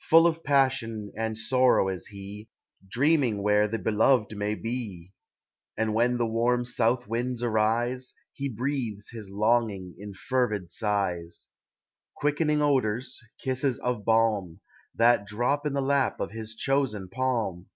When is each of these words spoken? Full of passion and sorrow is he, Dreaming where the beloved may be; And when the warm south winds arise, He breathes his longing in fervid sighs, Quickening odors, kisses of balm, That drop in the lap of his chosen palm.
Full 0.00 0.26
of 0.26 0.42
passion 0.42 1.12
and 1.14 1.36
sorrow 1.36 1.88
is 1.90 2.06
he, 2.06 2.48
Dreaming 2.88 3.42
where 3.42 3.68
the 3.68 3.78
beloved 3.78 4.34
may 4.34 4.54
be; 4.54 5.12
And 5.76 5.92
when 5.92 6.16
the 6.16 6.24
warm 6.24 6.64
south 6.64 7.06
winds 7.06 7.42
arise, 7.42 8.14
He 8.32 8.48
breathes 8.48 9.10
his 9.10 9.28
longing 9.30 9.94
in 9.98 10.14
fervid 10.14 10.70
sighs, 10.70 11.48
Quickening 12.16 12.62
odors, 12.62 13.20
kisses 13.38 13.78
of 13.80 14.06
balm, 14.06 14.60
That 14.94 15.26
drop 15.26 15.66
in 15.66 15.74
the 15.74 15.82
lap 15.82 16.18
of 16.18 16.30
his 16.30 16.54
chosen 16.54 17.10
palm. 17.10 17.66